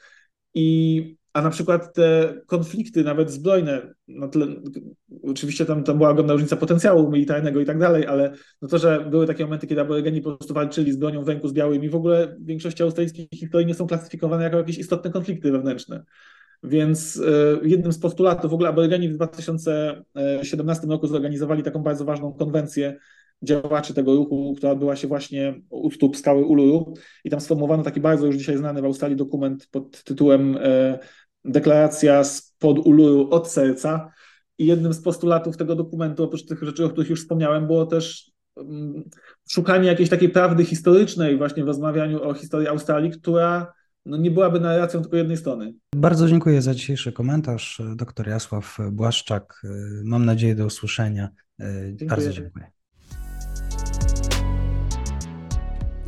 i 0.55 1.17
a 1.33 1.43
na 1.43 1.51
przykład 1.51 1.95
te 1.95 2.35
konflikty, 2.47 3.05
nawet 3.05 3.31
zbrojne, 3.31 3.95
no 4.09 4.31
oczywiście 5.23 5.67
tam, 5.67 5.85
tam 5.85 5.97
była 5.97 6.11
ogromna 6.11 6.33
różnica 6.33 6.57
potencjału 6.57 7.11
militarnego 7.11 7.61
i 7.61 7.65
tak 7.65 7.79
dalej, 7.79 8.07
ale 8.07 8.33
no 8.63 8.69
to, 8.69 8.79
że 8.79 9.07
były 9.11 9.27
takie 9.27 9.45
momenty, 9.45 9.67
kiedy 9.67 9.81
aborygeni 9.81 10.21
po 10.21 10.37
prostu 10.37 10.55
walczyli 10.55 10.93
z 10.93 10.97
bronią 10.97 11.25
w 11.25 11.29
ręku 11.29 11.49
z 11.49 11.53
białymi, 11.53 11.89
w 11.89 11.95
ogóle 11.95 12.37
w 12.41 12.47
większości 12.47 12.83
australijskich 12.83 13.29
historii 13.31 13.67
nie 13.67 13.75
są 13.75 13.87
klasyfikowane 13.87 14.45
jako 14.45 14.57
jakieś 14.57 14.79
istotne 14.79 15.11
konflikty 15.11 15.53
wewnętrzne. 15.53 16.05
Więc 16.63 17.17
y, 17.17 17.61
jednym 17.63 17.93
z 17.93 17.99
postulatów, 17.99 18.51
w 18.51 18.55
ogóle 18.55 18.69
aborygeni 18.69 19.09
w 19.09 19.13
2017 19.13 20.87
roku 20.87 21.07
zorganizowali 21.07 21.63
taką 21.63 21.83
bardzo 21.83 22.05
ważną 22.05 22.33
konwencję 22.33 22.97
działaczy 23.43 23.95
tego 23.95 24.15
ruchu, 24.15 24.55
która 24.57 24.73
odbyła 24.73 24.97
się 24.97 25.09
właśnie 25.09 25.61
u 25.71 25.91
stóp 25.91 26.17
skały 26.17 26.45
Uluru 26.45 26.95
i 27.25 27.31
tam 27.31 27.41
sformułowano 27.41 27.83
taki 27.83 28.01
bardzo 28.01 28.27
już 28.27 28.37
dzisiaj 28.37 28.57
znany 28.57 28.83
w 28.83 28.85
Australii 28.85 29.17
dokument 29.17 29.69
pod 29.71 30.05
tytułem 30.05 30.57
y, 30.57 30.99
deklaracja 31.45 32.25
spod 32.25 32.79
uluru 32.79 33.31
od 33.31 33.51
serca. 33.51 34.13
I 34.59 34.67
jednym 34.67 34.93
z 34.93 35.03
postulatów 35.03 35.57
tego 35.57 35.75
dokumentu, 35.75 36.25
oprócz 36.25 36.45
tych 36.47 36.63
rzeczy, 36.63 36.85
o 36.85 36.89
których 36.89 37.11
już 37.11 37.21
wspomniałem, 37.21 37.67
było 37.67 37.87
też 37.87 38.33
mm, 38.57 39.03
szukanie 39.51 39.89
jakiejś 39.89 40.09
takiej 40.09 40.29
prawdy 40.29 40.65
historycznej 40.65 41.39
właśnie 41.39 41.65
w 41.65 41.67
rozmawianiu 41.67 42.23
o 42.23 42.35
historii 42.35 42.69
Australii, 42.69 43.11
która 43.11 43.73
no, 44.07 44.17
nie 44.17 44.31
byłaby 44.31 44.61
narracją 44.61 45.03
tylko 45.03 45.17
jednej 45.17 45.37
strony. 45.37 45.75
Bardzo 45.95 46.29
dziękuję 46.29 46.63
za 46.63 46.75
dzisiejszy 46.75 47.13
komentarz. 47.13 47.83
Dr 47.97 48.29
Jasław 48.29 48.79
Błaszczak. 48.93 49.63
Mam 50.05 50.25
nadzieję 50.25 50.55
do 50.55 50.67
usłyszenia. 50.67 51.29
Dziękuję. 51.87 52.09
Bardzo 52.09 52.33
dziękuję. 52.33 52.82